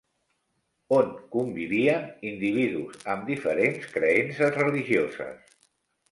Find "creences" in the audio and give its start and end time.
3.97-4.57